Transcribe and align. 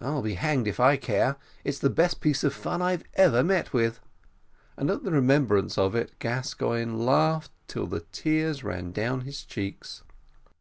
I'll 0.00 0.22
be 0.22 0.34
hanged 0.34 0.68
if 0.68 0.78
I 0.78 0.96
care, 0.96 1.34
it's 1.64 1.80
the 1.80 1.90
best 1.90 2.20
piece 2.20 2.44
of 2.44 2.54
fun 2.54 2.80
I 2.80 2.96
ever 3.14 3.42
met 3.42 3.72
with." 3.72 3.98
And 4.76 4.88
at 4.92 5.02
the 5.02 5.10
remembrance 5.10 5.76
of 5.76 5.96
it 5.96 6.16
Gascoigne 6.20 6.92
laughed 6.92 7.50
till 7.66 7.88
the 7.88 8.04
tears 8.12 8.62
ran 8.62 8.92
down 8.92 9.22
his 9.22 9.42
cheeks. 9.44 10.04